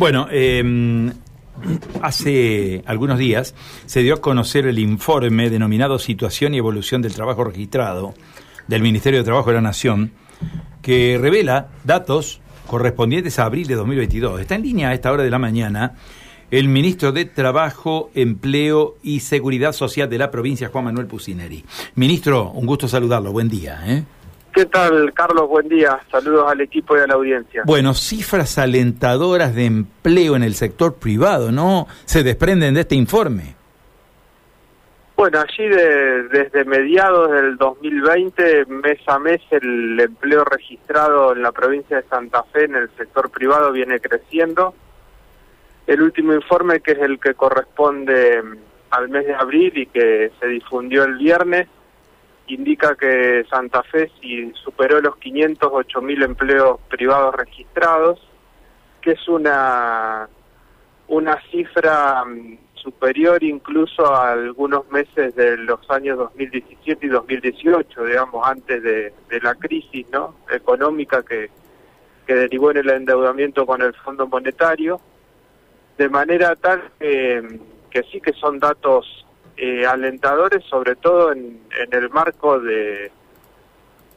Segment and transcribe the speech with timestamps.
[0.00, 1.12] Bueno, eh,
[2.02, 3.56] hace algunos días
[3.86, 8.14] se dio a conocer el informe denominado Situación y Evolución del Trabajo Registrado
[8.68, 10.12] del Ministerio de Trabajo de la Nación,
[10.82, 14.40] que revela datos correspondientes a abril de 2022.
[14.40, 15.96] Está en línea a esta hora de la mañana
[16.52, 21.64] el ministro de Trabajo, Empleo y Seguridad Social de la provincia, Juan Manuel Pusineri.
[21.96, 23.32] Ministro, un gusto saludarlo.
[23.32, 23.82] Buen día.
[23.84, 24.04] ¿eh?
[24.58, 25.48] ¿Qué tal, Carlos?
[25.48, 26.00] Buen día.
[26.10, 27.62] Saludos al equipo y a la audiencia.
[27.64, 31.86] Bueno, cifras alentadoras de empleo en el sector privado, ¿no?
[32.06, 33.54] Se desprenden de este informe.
[35.16, 41.98] Bueno, allí desde mediados del 2020, mes a mes, el empleo registrado en la provincia
[41.98, 44.74] de Santa Fe en el sector privado viene creciendo.
[45.86, 48.42] El último informe, que es el que corresponde
[48.90, 51.68] al mes de abril y que se difundió el viernes,
[52.48, 54.10] indica que Santa Fe
[54.64, 58.20] superó los 508 mil empleos privados registrados,
[59.00, 60.28] que es una,
[61.08, 68.46] una cifra mm, superior incluso a algunos meses de los años 2017 y 2018, digamos,
[68.46, 70.36] antes de, la crisis ¿no?
[70.50, 71.50] económica que,
[72.26, 75.00] derivó en el endeudamiento con el Fondo Monetario,
[75.96, 77.58] de manera tal que,
[77.90, 79.26] que sí que son datos
[79.58, 83.10] eh, alentadores, sobre todo en, el marco de,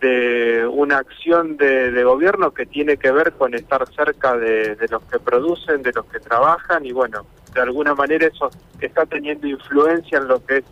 [0.00, 5.18] de una acción de, gobierno que tiene que ver con estar cerca de, los que
[5.18, 10.28] producen, de los que trabajan y bueno, de alguna manera eso está teniendo influencia en
[10.28, 10.64] lo que es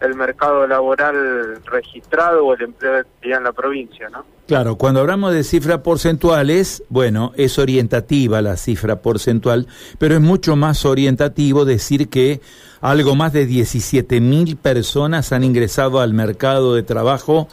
[0.00, 4.24] el mercado laboral registrado o el empleo en la provincia, ¿no?
[4.46, 9.66] Claro, cuando hablamos de cifras porcentuales, bueno, es orientativa la cifra porcentual,
[9.98, 12.40] pero es mucho más orientativo decir que
[12.80, 17.48] algo más de 17 mil personas han ingresado al mercado de trabajo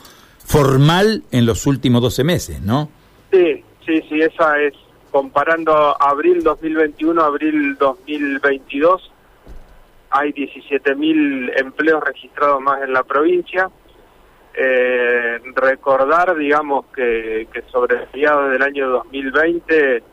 [0.46, 2.90] formal en los últimos 12 meses, ¿no?
[3.32, 4.74] Sí, sí, sí, esa es
[5.10, 9.13] comparando abril 2021 abril 2022
[10.14, 13.70] hay 17.000 empleos registrados más en la provincia.
[14.54, 20.04] Eh, recordar, digamos, que, sobre el periodo del año 2020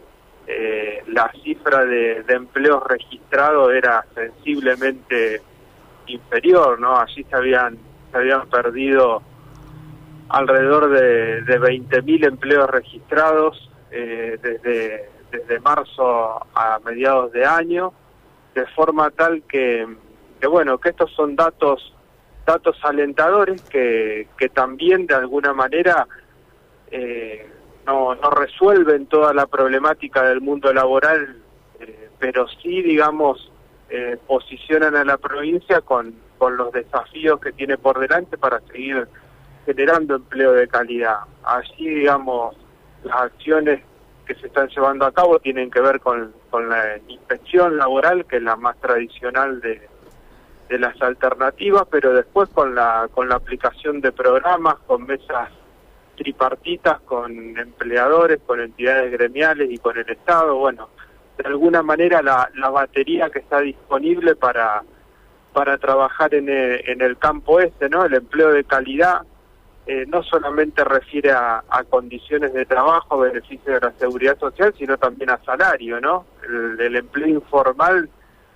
[0.46, 5.42] eh, la cifra de, empleos registrados era sensiblemente
[6.06, 6.98] inferior, ¿no?
[6.98, 7.76] Allí se habían,
[8.10, 9.22] se habían perdido
[10.30, 17.92] alrededor de, de 20.000 empleos registrados eh, desde, desde marzo a mediados de año
[18.54, 19.86] de forma tal que,
[20.48, 21.94] bueno, que estos son datos
[22.46, 26.08] datos alentadores que, que también de alguna manera
[26.90, 27.48] eh,
[27.86, 31.36] no, no resuelven toda la problemática del mundo laboral,
[31.78, 33.52] eh, pero sí, digamos,
[33.88, 39.06] eh, posicionan a la provincia con, con los desafíos que tiene por delante para seguir
[39.66, 41.20] generando empleo de calidad.
[41.44, 42.56] Allí, digamos,
[43.04, 43.82] las acciones
[44.30, 48.36] que se están llevando a cabo tienen que ver con, con la inspección laboral, que
[48.36, 49.88] es la más tradicional de,
[50.68, 55.50] de las alternativas, pero después con la, con la aplicación de programas, con mesas
[56.16, 60.90] tripartitas, con empleadores, con entidades gremiales y con el Estado, bueno,
[61.36, 64.84] de alguna manera la, la batería que está disponible para,
[65.52, 68.04] para trabajar en el, en el campo este, ¿no?
[68.04, 69.22] El empleo de calidad,
[69.92, 75.30] eh, no solamente refiere a, condiciones de trabajo, beneficio de la seguridad social, sino también
[75.30, 76.26] a salario, ¿no?
[76.78, 78.08] El, empleo informal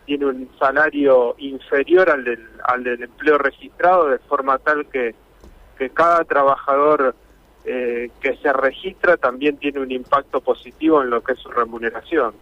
[0.06, 2.23] tiene un salario inferior al
[2.84, 5.17] del, empleo registrado, de forma tal que
[5.93, 7.17] cada trabajador
[7.66, 12.34] eh, que se registra también tiene un impacto positivo en lo que es su remuneración.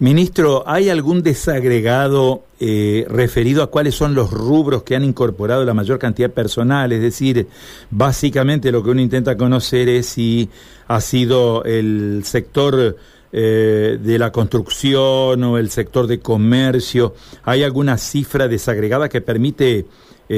[0.00, 5.74] Ministro, ¿hay algún desagregado eh, referido a cuáles son los rubros que han incorporado la
[5.74, 6.90] mayor cantidad de personal?
[6.90, 7.46] Es decir,
[7.92, 10.50] básicamente lo que uno intenta conocer es si
[10.88, 12.96] ha sido el sector
[13.32, 17.14] eh, de la construcción o el sector de comercio.
[17.44, 19.86] ¿Hay alguna cifra desagregada que permite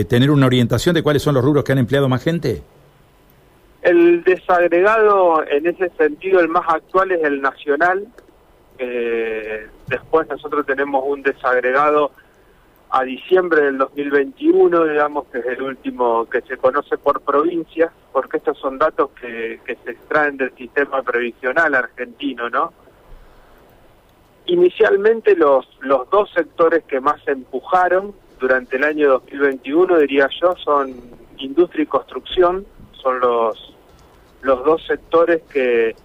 [0.09, 2.61] tener una orientación de cuáles son los rubros que han empleado más gente?
[3.87, 8.05] El desagregado, en ese sentido, el más actual es el nacional.
[8.79, 12.11] Eh, después nosotros tenemos un desagregado
[12.91, 18.39] a diciembre del 2021, digamos que es el último que se conoce por provincia, porque
[18.39, 22.73] estos son datos que, que se extraen del sistema previsional argentino, ¿no?
[24.47, 30.93] Inicialmente los, los dos sectores que más empujaron durante el año 2021, diría yo, son
[31.37, 32.67] industria y construcción,
[33.01, 33.76] son los,
[34.43, 35.97] los dos sectores que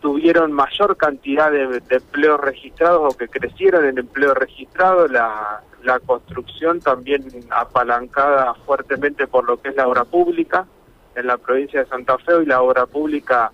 [0.00, 6.80] tuvieron mayor cantidad de, empleos registrados o que crecieron en empleo registrado, la, la construcción
[6.80, 10.66] también apalancada fuertemente por lo que es la obra pública
[11.14, 12.42] en la provincia de Santa Fe.
[12.42, 13.50] Y la obra pública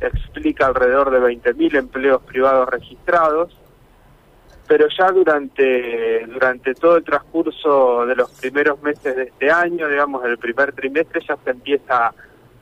[0.00, 3.56] explica alrededor de 20.000 empleos privados registrados,
[4.66, 10.24] pero ya durante, durante todo el transcurso de los primeros meses de este año, digamos,
[10.24, 12.12] el primer trimestre, ya se empieza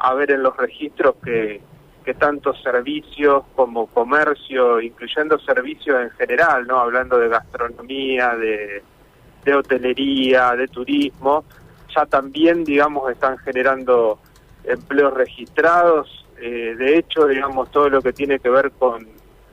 [0.03, 1.61] a ver en los registros que,
[2.05, 8.83] que tanto servicios como comercio, incluyendo servicios en general, no hablando de gastronomía, de,
[9.45, 11.45] de hotelería, de turismo,
[11.95, 14.19] ya también, digamos, están generando
[14.65, 16.27] empleos registrados.
[16.41, 19.07] Eh, de hecho, digamos, todo lo que tiene que ver con,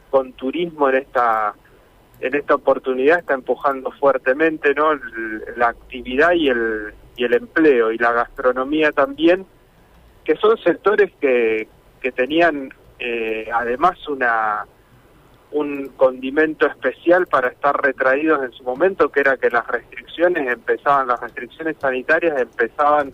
[0.09, 1.53] con turismo en esta
[2.21, 4.89] en esta oportunidad está empujando fuertemente, ¿no?
[5.55, 9.45] la actividad y el y el empleo y la gastronomía también,
[10.29, 11.67] que son sectores que,
[11.99, 14.63] que tenían eh, además una
[15.49, 21.07] un condimento especial para estar retraídos en su momento, que era que las restricciones empezaban,
[21.07, 23.11] las restricciones sanitarias empezaban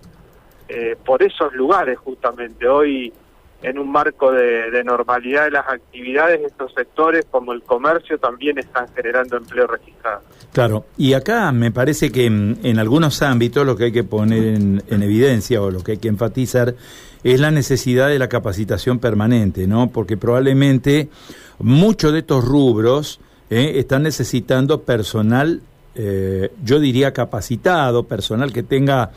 [0.67, 2.67] eh, por esos lugares justamente.
[2.67, 3.13] Hoy,
[3.61, 8.87] en un marco de, normalidad de las actividades, estos sectores como el comercio también están
[8.93, 10.21] generando empleo registrado.
[10.53, 14.83] Claro, y acá me parece que en, algunos ámbitos lo que hay que poner en,
[14.87, 16.75] en evidencia o lo que hay que enfatizar
[17.23, 19.89] es la necesidad de la capacitación permanente, ¿no?
[19.89, 21.09] Porque probablemente
[21.57, 23.19] muchos de estos rubros
[23.49, 25.61] eh, están necesitando personal,
[25.95, 29.11] eh, yo diría capacitado, personal que tenga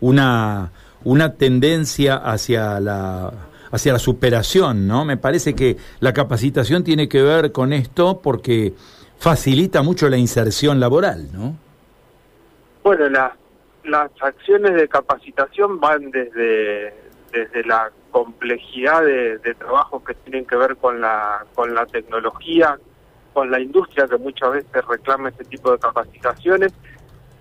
[0.00, 0.72] una,
[1.04, 3.32] una tendencia hacia la
[3.74, 5.04] hacia la superación, ¿no?
[5.04, 8.72] Me parece que la capacitación tiene que ver con esto porque
[9.18, 11.56] facilita mucho la inserción laboral, ¿no?
[12.82, 16.94] Bueno, las acciones de capacitación van desde,
[17.32, 22.78] desde la complejidad de, de trabajos que tienen que ver con la, con la tecnología,
[23.32, 26.72] con la industria que muchas veces reclama ese tipo de capacitaciones,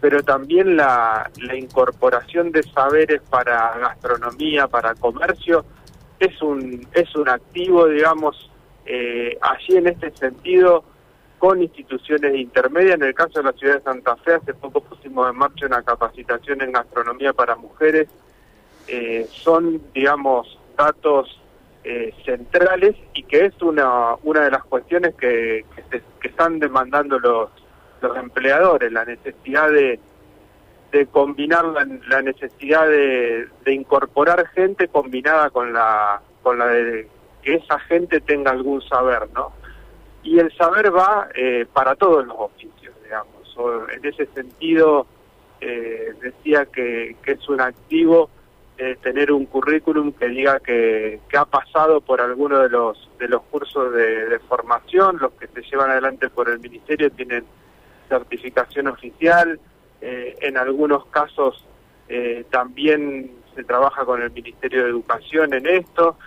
[0.01, 5.63] pero también la, la incorporación de saberes para gastronomía, para comercio,
[6.25, 8.49] es un, es un activo, digamos,
[8.85, 10.83] eh, allí en este sentido,
[11.37, 12.95] con instituciones intermedias.
[12.95, 15.81] En el caso de la ciudad de Santa Fe, hace poco pusimos en marcha una
[15.81, 18.07] capacitación en gastronomía para mujeres.
[18.87, 21.39] Eh, son, digamos, datos
[21.83, 27.49] eh, centrales y que es una, una de las cuestiones que, que, están demandando los,
[28.01, 29.99] los empleadores, la necesidad de,
[30.93, 37.07] de combinar la, necesidad de, incorporar gente combinada con la, con la de
[37.41, 39.51] que esa gente tenga algún saber, ¿no?
[40.21, 43.89] Y el saber va eh, para todos los oficios, digamos.
[43.91, 45.07] en ese sentido,
[45.59, 48.29] eh, decía que, que es un activo
[48.77, 53.27] eh, tener un currículum que diga que, que, ha pasado por alguno de los de
[53.27, 57.45] los cursos de, formación, los que se llevan adelante por el ministerio tienen
[58.09, 59.59] certificación oficial,
[60.03, 61.65] eh, en algunos casos
[62.09, 66.17] eh, también se trabaja con el Ministerio de Educación en esto,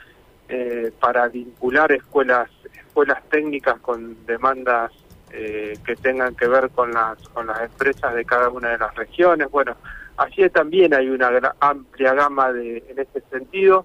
[1.00, 4.92] para vincular escuelas escuelas técnicas con demandas
[5.28, 9.50] que tengan que ver con las con las empresas de cada una de las regiones,
[9.50, 9.74] bueno,
[10.16, 13.84] Allí también hay una amplia gama de, en este sentido.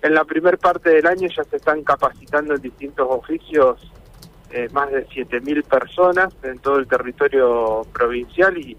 [0.00, 3.92] En la primer parte del año ya se están capacitando en distintos oficios
[4.50, 8.76] eh, más de 7.000 personas en todo el territorio provincial y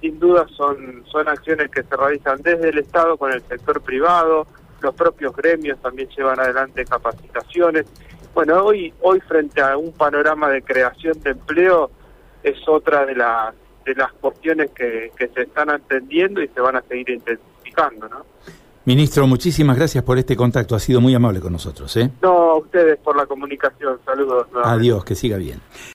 [0.00, 4.46] sin duda son, son acciones que se realizan desde el Estado con el sector privado,
[4.80, 7.86] los propios gremios también llevan adelante capacitaciones.
[8.34, 11.90] Bueno, hoy, hoy frente a un panorama de creación de empleo
[12.42, 16.76] es otra de las de las cuestiones que, que se están atendiendo y se van
[16.76, 18.26] a seguir intensificando, ¿no?
[18.88, 20.74] Ministro, muchísimas gracias por este contacto.
[20.74, 21.94] Ha sido muy amable con nosotros.
[21.98, 22.10] ¿eh?
[22.22, 23.98] No, a ustedes por la comunicación.
[24.02, 24.46] Saludos.
[24.64, 25.60] Adiós, que siga bien.